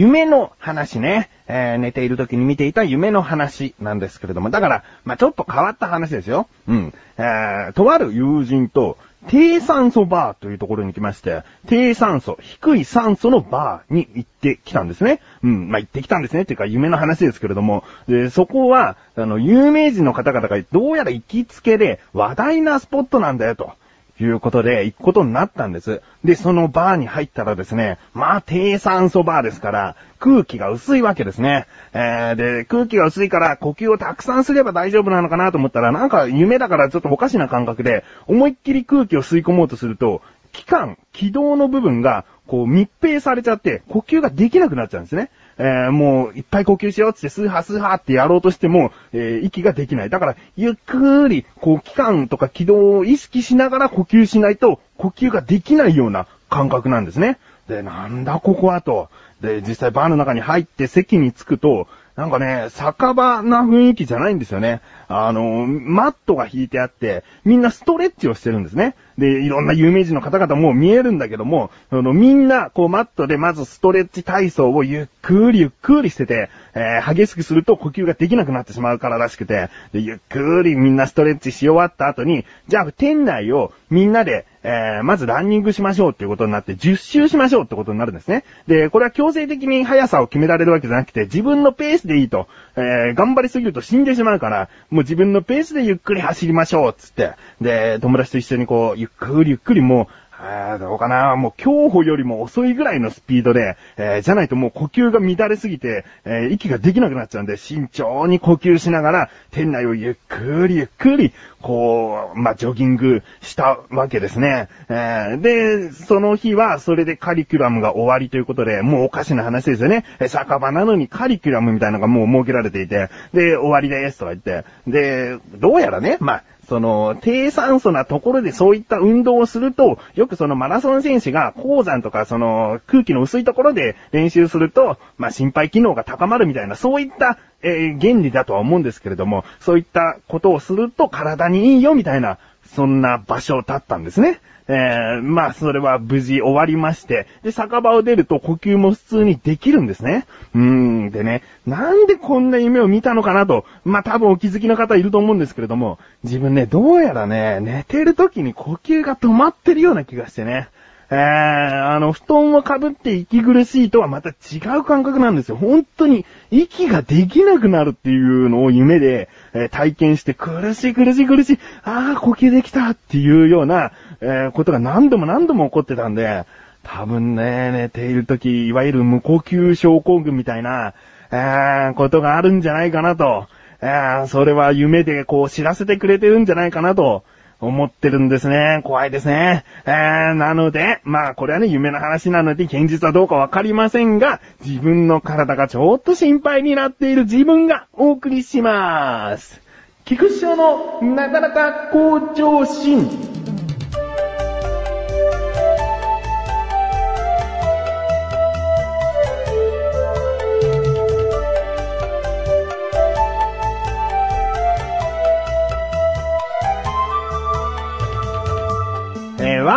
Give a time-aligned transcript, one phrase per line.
[0.00, 1.28] 夢の話ね。
[1.46, 6.48] えー、寝ている時に見ていた夢の話なんですけれども、だから、まあ、ちょっと変わった話ですよ。
[6.66, 6.94] うん。
[7.18, 8.96] えー、とある友人と、
[9.28, 15.20] 低酸素バーというところに来まして、低酸素、低い酸素のバーに行ってきたんですね。
[15.42, 23.74] うん、まあ、行ってきたんですねっていうか夢の話ですけれども、で、そこは、あの、有名人の方々がどうやら行きつけで話題なスポットなんだよと。
[24.24, 26.02] いうことで、行くことになったんです。
[26.24, 31.66] で、そのバーに入ったらですね、まあ、低酸素バーですから、空気が薄いわけですね。
[31.92, 45.30] えー、で、空気が薄いから呼吸をたくさんすれば大丈夫なのかなと思ったら、なんか夢だからちょっとおかしな感覚で、思いっきり空気を吸い込もうとすると、気管、気道の部分が、こう密閉されちゃって、呼吸ができなくなっちゃうんですね。
[45.62, 50.08] えー、もう、いっぱい呼吸しようって、スーハースーハーってやろうとしても、えー、息ができない。
[50.08, 57.38] だから、ゆっくり、こう、気管とか気道を意識しながら呼吸しないと、呼吸ができないような感覚なんですね。
[57.68, 59.10] で、なんだここはと。
[59.42, 64.80] で、実際バーの中に入って席に着くと、なんかね、酒場な雰囲気じゃないんですよね。
[65.08, 68.94] あの、マットが引いてあって、みんなストレッチをしてるんですね。
[69.20, 88.44] で、いろんな有名人の方々も見えるんだけども、そのみんな、こうマットでまずストレッチ体操をゆっくりゆっくりしてて、えー、激しくすると呼吸ができなくなってしまうかららしくて、で、ゆっくりみんなストレッチし終わった後に、じゃあ店内をみんなで、えー、まずランニングしましょうっていうことになって、10周しましょうってことになるんですね。
[88.66, 92.46] で、これは強制的に速さを決められるわけじゃなくて、自分のペースでいいと。
[92.76, 97.32] えー、頑張りすぎると死んでしまうから、もう自分のペースでゆっくり走りましょうつって。
[97.60, 100.06] で、友達と一緒にこう、ゆっっくりゆっくりもう、
[100.42, 114.68] あどうかなもう競歩よりも遅いぐらいのスピードで、えー、じゃないともう呼吸が乱れすぎて、えー、息ができなくなっちゃうんで、慎重に呼吸しながら、店内をゆっくりゆっくり、こう、まあ、ジョギングしたわけですね。
[114.88, 120.06] えー、で、その日は、それでカリキュラムが終わりということで、もうおかしな話ですよね。
[120.20, 142.38] え酒場なのにカリキュラムみたいなのがもう設けられていて、で、終わりですとか言って、で、どうやらね、まあ、その、低酸素なところでそういった運動をすると、よくそのマラソン選手が鉱山とかその空気の薄いところで練習すると、まあ、心肺機能が高まるみたいな、そういった、えー、原理だとは思うんですけれども、そういったことをすると体にいいよみたいな、
[142.74, 144.40] そんな場所だったんですね。
[144.72, 150.26] えー、まあ、それは無事終わりまして、で、酒場を出ると呼吸も普通にできるんですね。
[150.54, 160.68] うーん、でね、なんでこんな夢を見たのかなと、まあ、多分お気づきの方いると思うんですけれども、自分ね、どうやらね、寝てる時に呼吸が止まってるような気がしてね。
[161.12, 165.56] えー、あの、布団をかぶって息苦しいとはまた違う感覚なんですよ。
[165.56, 173.90] 本当に息ができなくなるっていうのを夢で、えー、体験して苦しい苦しい苦しい、ああ、呼吸できたっていうような、
[174.20, 176.44] えー、ことが何度も何度も起こってたんで、
[176.84, 180.94] 多分ね、寝ている時、いわゆる無呼吸症候群みたいな、
[181.32, 183.48] えー、ことがあるんじゃないかなと、
[183.82, 187.24] えー、それは夢でこう知らせてくれてるんじゃないかなと、
[187.60, 188.80] 思ってるんですね。
[188.84, 189.64] 怖いですね。
[189.86, 199.60] えー、なので、まあこれはね、夢の話なので、現実はどうかわかりませんが、自分の体がちょっと心配になっている自分がお送りします。
[200.04, 203.39] 菊師匠のなかなか好調心。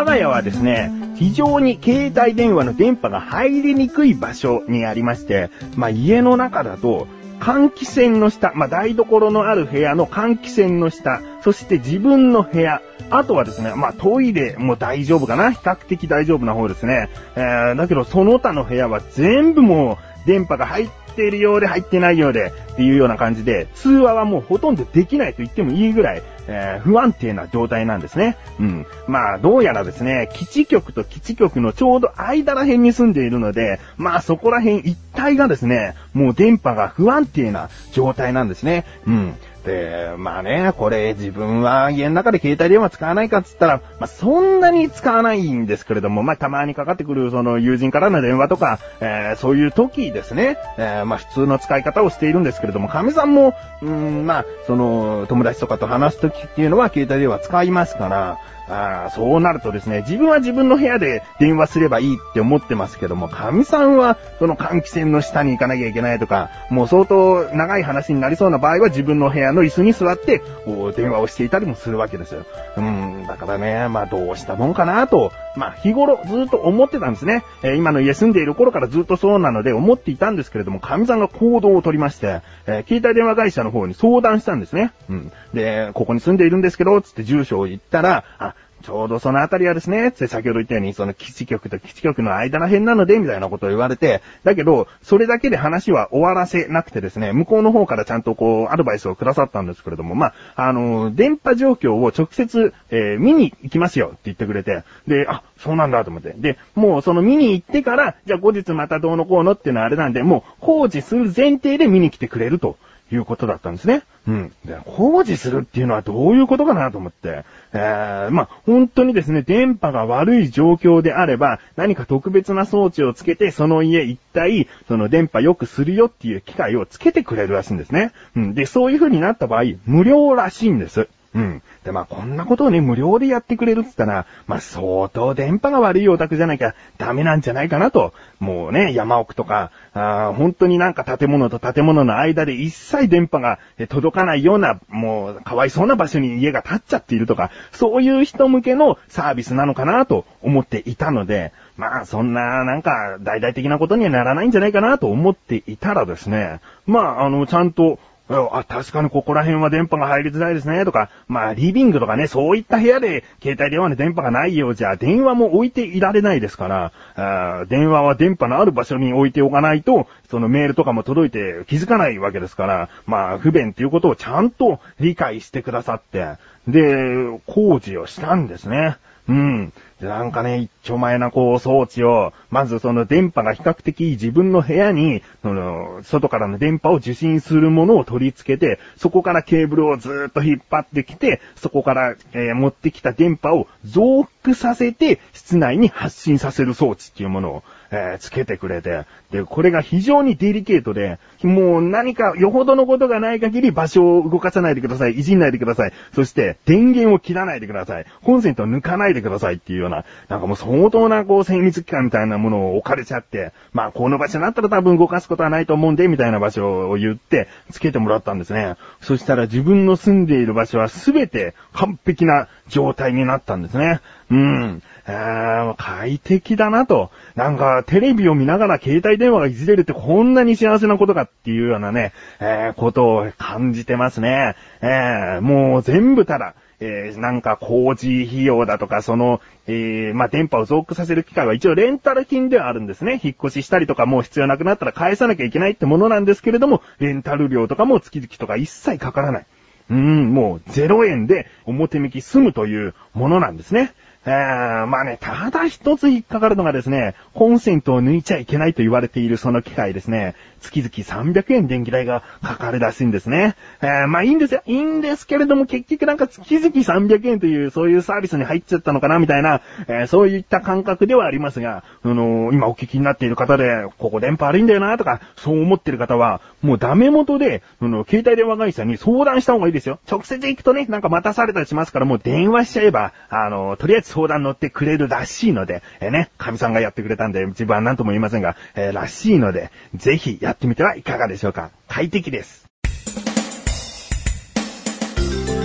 [0.04, 7.08] 我が家はですね、非常に携帯電話の電波が入りにくい場所にありまして、まあ家の中だと、
[7.40, 12.82] 換気扇の下、まあ台所のある部屋の換気扇の下、そして自分の部屋、
[13.12, 17.10] あとはですね、まあトイレも大丈夫かな比較的大丈夫な方ですね。
[17.38, 28.38] えー、だけどその他の部屋は全部もう電波が入っているようで入ってないようでっていうような感じで、通話はもうほとんどできないと言ってもいいぐらい、えー、不安定な状態なんですね。
[28.60, 28.86] うん。
[29.08, 38.86] まあ、どうやらですね、基地局と基地局のちょうど間ら辺に住んでいるので、まあそこら辺一帯がですね、もう電波が不安定な状態なんですね。
[39.08, 39.36] うん。
[39.66, 58.40] で、まあね、これ自分は家の中で携帯電話使わないかっつったら、まあそんなに使わないんですけれども、まあたまにかかってくるその友人からの電話とか、えー、そういう時ですね、えー、まあ普通の使い方をしているんですけれども、神さんも、うん、まあ、その友達とかと話す時っていうのは携帯電話使いますから、
[58.70, 72.46] あそうなるとですね、自分は自分の部屋で電話すればいいって思ってますけども、神さんはその換気扇の下に行かなきゃいけないとか、もう相当長い話になりそうな場合は自分の部屋の椅子に座って、こう電話をしていたりもするわけですよ。
[72.78, 77.44] うん、だからね、まあどうしたもんかなと、まあ日頃ずっと思ってたんですね。
[77.62, 84.94] えー今の家住んでいる頃からずっとそうなので思っていたんですけれども、神さんが行動を取りまして、えー携帯電話会社の方に相談したんですね。
[85.10, 85.32] うん。
[85.54, 106.34] で、ここに住んでいるんですけど、つって住所を言ったら、あ、ちょうどそのあたりはですね、先ほど言ったように、その基地局と基地局の間ら辺なので、みたいなことを言われて、だけど、それだけで話は終わらせなくてですね、向こうの方からちゃんとこう、アドバイスをくださったんですけれども、まあ、あの、電波状況を直接、えー見に行きますよって言ってくれて、で、あ、そうなんだと思って。
[106.38, 112.78] で、もうその見に行ってから、じゃあ後日またどうのこうのっていうのはあれなんで、もう工事する前提で見に来てくれると。
[113.14, 114.04] いうことだったんですね。
[114.28, 114.54] うん。
[114.66, 117.44] で、工事するっていうのはどういうことかなと思って。
[117.74, 128.12] えー、まあ、本当にですね、電波が悪い状況であれば、何か特別な装置をつけて、その家一体、その電波良くするよっていう機械をつけてくれるらしいんですね。
[128.36, 128.54] うん。
[128.54, 131.08] で、そういう風になった場合、無料らしいんです。
[131.36, 131.62] うん。
[131.84, 138.14] で、まあ、こんなことをね、無料でやってくれるって言ったら、まあ、相当電波が悪いお宅じゃなきゃダメなんじゃないかなと。
[138.40, 143.60] もうね、山奥とか、あ本当になんか建物と建物の間で一切電波が
[143.90, 157.98] 届かないような、もう、かわいそうな場所に家が建っちゃっているとか、そういう人向けのサービスなのかなと思っていたので、まあ、そんな、なんか、大々的なことにはならないんじゃないかなと思っていたらですね、まあ、あの、ちゃんと、
[158.30, 176.38] あ、確かにここら辺は電波が入りづらいですね、とか、まあ、リビングとかね、そういった部屋で携帯電話の電波がないようじゃ、電話も置いていられないですから、あ電話は電波のある場所に置いておかないと、そのメールとかも届いて気づかないわけですから、まあ、不便っていうことをちゃんと理解してくださって、
[176.68, 178.98] で、工事をしたんですね。
[179.28, 179.74] うん。
[180.02, 205.14] なんかね、一丁前なこう装置を、まずその電波が比較的自分の部屋に、その、外からの電波を受信するものを取り付けて、そこからケーブルをずっと引っ張ってきて、そこから、えー持ってきた電波を増幅させて、室内に発信させる装置っていうものを、えーつけてくれて、で、これが非常にデリケートで、もう何かよほどのことがない限り場所を動かさないでください。
[205.14, 205.94] いじんないでください。
[206.14, 208.06] そして、電源を切らないでください。
[208.24, 218.76] コンセントを抜かないでくださいっていうような、なんかもう相当なこう精密機関みたいなものを置かれちゃって、まあこの場所になったら多分動かすことはないと思うんで、みたいな場所を言って、つけてもらったんですね。
[219.02, 224.02] そしたら自分の住んでいる場所は全て完璧な状態になったんですね。
[224.32, 224.84] うん。
[225.06, 227.12] あー快適だなと。
[227.36, 234.56] なんか、テレビを見ながら携帯電話がいじれるってこんなに幸せなことかっていうようなね、えーことを感じてますね。
[234.82, 243.20] えーもう全部ただ、えーなんか工事費用だとか、その、えーまあ、電波を増幅させる機械は一応レンタル金ではあるんですね。
[243.22, 249.46] 引っ越ししたりとかもう必要なくなったら返さなきゃいけないってものなんですけれども、レンタル料とかも月々とか一切かからない。
[249.90, 253.94] うん、もう0円で表向き済むというものなんですね。
[254.26, 263.56] えー、まあね、ただ一つ引っかかるのがですね、コンセントを抜いちゃいけないと言われているその機械ですね、月々300円電気代がかかるらしいんですね。
[263.82, 264.62] えー、まあいいんですよ。
[264.66, 280.00] いいんですけれども結局なんか月々300円というそういうサービスに入っちゃったのかなみたいな、えーそういった感覚ではありますが、あのー今お聞きになっている方で、ここ電波悪いんだよなとか、そう思ってる方は、もうダメ元で、あの、携帯電話会社に相談した方がいいですよ。
[280.10, 291.72] 直接行くとね、なんか待たされたりしますから、もう電話しちゃえば、あの、とりあえず相談乗ってくれるらしいので、えーね、神さんがやってくれたんで、自分は何とも言いませんが、えーらしいので、ぜひやってみてはいかがでしょうか。
[291.88, 292.66] 快適です。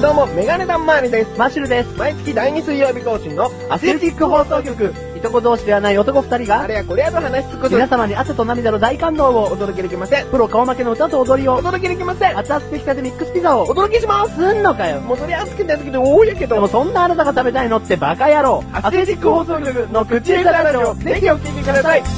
[0.01, 1.39] どうも、メガネタンマーニです。
[1.39, 1.99] マッシュルです。
[1.99, 5.08] 毎月第2水曜日更新のアスレチック放送局。
[5.19, 7.75] いとこ同士ではない男二人が、あれやこれやと話し尽くす。
[7.75, 10.27] 皆様に汗と涙の大感動をお届けできません。
[10.31, 12.39] プロ顔負けの歌と踊りおを、届けできません。
[12.39, 14.35] 熱々できたてミックスピザをお、届けします。
[14.35, 15.01] すんのかよ。
[15.01, 16.55] もうそれ熱くて熱くて大やけど。
[16.55, 18.65] でもそんなあなたが食べたいのってバカ野郎。
[18.73, 22.18] アスレチック放送局の口下手ラジオ、ぜひお聞きください。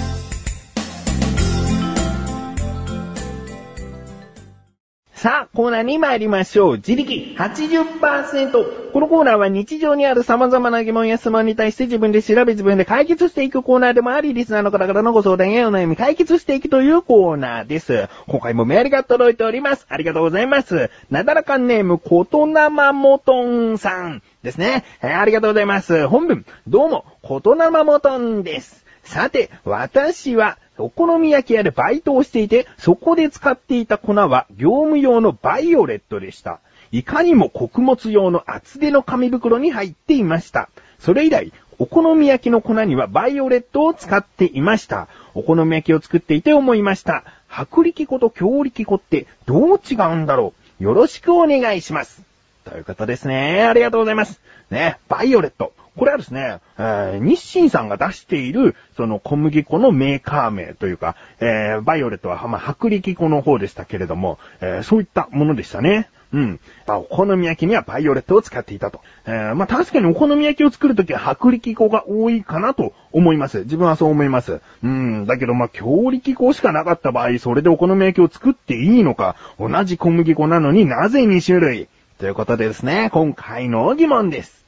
[5.20, 6.76] さあ、コーナーに参りましょう。
[6.76, 8.90] 自力80%。
[8.90, 18.08] このコーナーは日常にある様々な疑問や質問に対して自分で調べ自分で解決していくコーナーでもあり、リスナーの方からのご相談やお悩み解決していくというコーナーです。
[18.28, 19.84] 今回もメールが届いております。
[19.90, 20.88] ありがとうございます。
[21.10, 24.84] なだらかネーム、ことなまもとんさんですね。
[25.02, 26.08] えーありがとうございます。
[26.08, 28.86] 本文、どうも、ことなまもとんです。
[29.04, 36.60] さて、私は、お好み焼き屋でバイトをしていて、そこで使っていた粉は業務用のバイオレットでした。
[36.92, 40.68] いかにも穀物用の厚手の紙袋に入っていました。
[40.98, 45.08] それ以来、お好み焼きの粉にはバイオレットを使っていました。
[45.34, 47.24] お好み焼きを作っていて思いました。
[47.48, 52.22] 薄力粉と強力粉ってどう違うんだろうよろしくお願いします。
[52.64, 53.64] ということですね。
[53.64, 54.40] ありがとうございます。
[54.70, 55.72] ね、バイオレット。
[55.96, 66.08] これはですね、えー日清さんが出している、その小麦粉のメーカー名というか、えーバイオレットは、まあ、薄力粉の方でしたけれども、えーそういったものでしたね。
[66.32, 66.60] うん。
[66.86, 69.00] まあ、お好み焼きにはバイオレットを使っていたと。
[69.26, 73.60] えーまあ、確かにお好み焼きを作るときは薄力粉が多いかなと思います。
[73.60, 74.60] 自分はそう思います。
[74.84, 75.26] うん。
[75.26, 84.59] だけど、まあ、強力粉しかなかった場合、それでお好み焼きを作っていいのか、同じ小麦粉なのになぜ2種類ということでですね、今回の疑問です。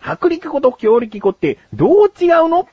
[0.00, 2.68] 薄力粉と強力粉ってどう違うの？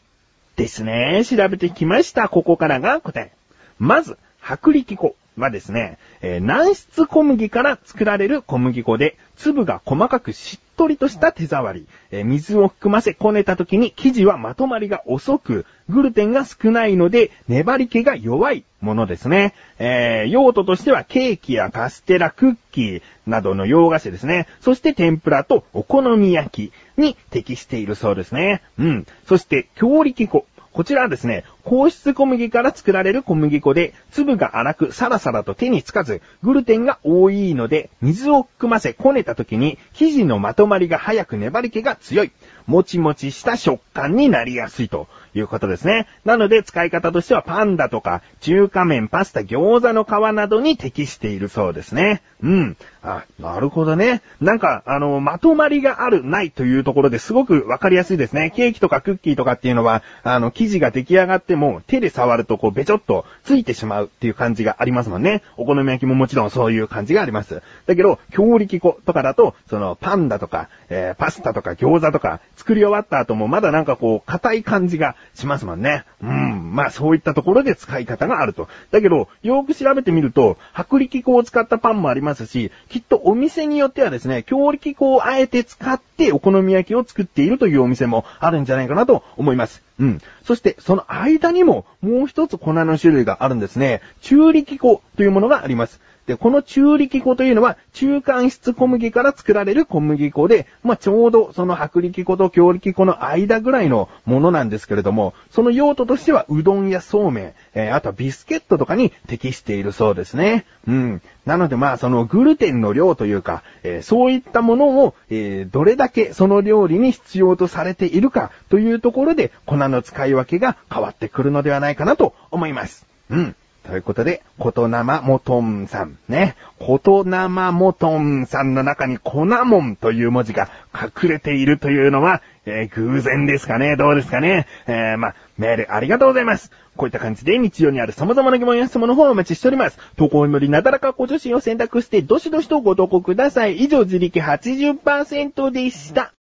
[0.56, 1.24] ですね。
[1.26, 2.30] 調べてきました。
[2.30, 3.32] ここからが答え。
[3.78, 19.54] まず、薄力粉はですね、えー軟質小麦から作られる小麦粉で、粒が細かくしっとりとした手触り、えー水を含ませこねた時に生地はまとまりが遅く、グルテンが少ないので、粘り気が弱いものですね。
[19.78, 24.48] えー用途としてはケーキやカステラ、クッキーなどの洋菓子ですね。
[24.62, 28.62] そして天ぷらとお好み焼きに適しているそうですね。
[28.80, 29.08] うん。
[29.28, 30.46] そして強力粉。
[30.76, 42.32] こちらはですね、硬質小麦から作られる小麦粉で、粒が粗くサラサラと手につかず、グルテンが多いので、水を含ませこねた時に、生地のまとまりが早く粘り気が強い、
[42.68, 46.08] もちもちした食感になりやすいということですね。
[46.24, 52.22] なので、使い方としてはパンダとか、中華麺、パスタ、餃子の皮などに適しているそうですね。
[52.42, 52.78] うん。
[53.04, 54.22] あ、なるほどね。
[54.42, 58.52] なんか、あの、まとまりがある、ないというところですごくわかりやすいですね。
[58.56, 65.44] ケーキとかクッキーとかっていうのは、あの、生地が出来上がっても、手で触るとこう、べちょっとついてしまうっていう感じがありますもんね。
[65.58, 67.62] お好み焼きももちろんそういう感じがあります。
[67.86, 76.06] だけど、強力粉とかだと、その、パンダとか、えーパスタとか餃子とか、作り終わった後もまだなんかこう、硬い感じがしますもんね。
[76.22, 76.76] うん。
[76.76, 78.68] まあ、そういったところで使い方があると。
[78.92, 89.84] だけど、よく調べてみると、薄力粉を使ったパンもありますし、きっとお店によってはですね、強力粉をあえて使ってお好み焼きを作っているというお店もあるんじゃないかなと思います。
[90.00, 90.22] うん。
[90.44, 94.02] そして、その間にも、もう一つ粉の種類があるんですね。
[94.22, 96.02] 中力粉というものがあります。
[96.28, 110.66] で、この中力粉というのは、中間質小麦から作られる小麦粉で、まあ、ちょうどその薄力粉と強力粉の間ぐらいのものなんですけれども、その用途としては、うどんやそうめん、えーあとはビスケットとかに適しているそうですね。
[110.88, 111.22] うん。
[111.46, 123.06] なのでまあ、そのグルテンの量というか、えーそういったものを、えーどれだけその料理に必要とされているかというところで、粉の使い分けが変わってくるのではないかなと思います。
[123.30, 123.56] うん。
[123.88, 126.18] ということで、ことなまもとんさん。
[126.28, 126.56] ね。
[126.80, 136.72] ことなまもとんさんの中に粉もんという文字が隠れているというのは、えー偶然ですかねどうですかねえー、まあ、メールありがとうございます。
[136.98, 140.00] こういった感じで日常にある様々な疑問や質問の方をお待ちしております。
[140.18, 143.78] 投稿よりなだらかご助身を選択して、どしどしとご投稿ください。
[143.78, 146.35] 以上、自力80%でした。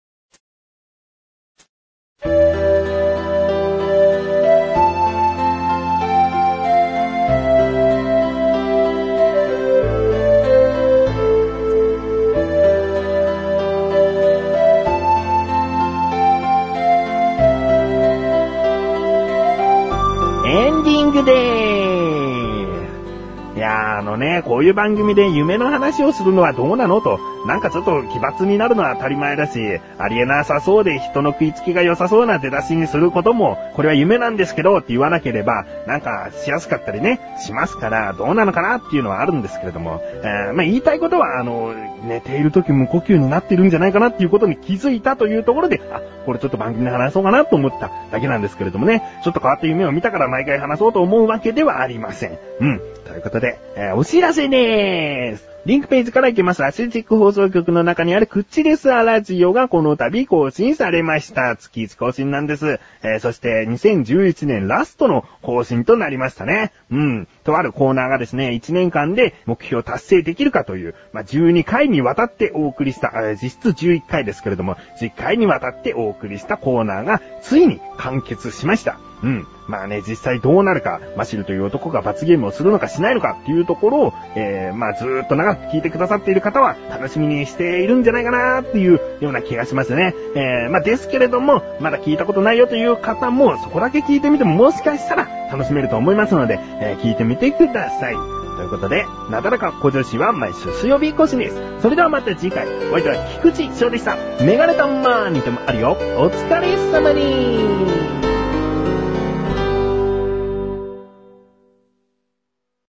[24.71, 29.59] いう番組で夢の話をするのはどうなのと、なんかちょっと奇抜になるのは当たり前だし、
[29.97, 41.73] ありえなさそうで人の食いつきが良さそうな出だしにすることも、これは夢なんですけどって言わなければ、なんかしやすかったりね、しますから、どうなのかなっていうのはあるんですけれども、えーまあ言いたいことは、あの、
[42.03, 52.37] 寝ている時無呼吸になってるんじゃないかなっていうことに気づいたというところで、あ、これちょっと番組で話そうかなと思っただけなんですけれどもね、ちょっと変わった夢を見たから毎回話そうと思うわけではありません。
[52.59, 52.81] うん。
[53.05, 55.51] ということで、えーお知らせでーす。
[55.63, 61.55] リンクページから行けますアスレチック放送局の中にあるクッチレスアラジオがこの度更新されました。
[61.55, 62.79] 月1更新なんです。
[63.03, 66.71] えーそして2011年ラストの更新となりましたね。
[66.89, 67.27] うん。
[67.43, 79.10] とあるコーナーがですね、1年間で目標達成できるかという、まあ、12回にわたってお送りした、えー実質11回ですけれども、10回にわたってお送りしたコーナーがついに完結しました。
[79.23, 79.47] うん。
[79.67, 90.13] まあね、実際どうなるか、マシルという男が罰ゲームをするのかしないのかっていうところを、えー、まあずーっと長く聞いてくださっている方は楽しみにしているんじゃないかなっていうような気がしますね。
[90.35, 98.15] えー、まあですけれども、まだ聞いたことないよという方も、そこだけ聞いてみてももしかしたら楽しめると思いますので、えー聞いてみてください。
[98.57, 101.55] ということで、なだらか小女子は毎週水曜日更新です。
[101.81, 104.17] それではまた次回、お相手は菊池翔でした。
[104.43, 105.97] メガネタンマーにでもあるよ。
[106.17, 108.30] お疲れ様に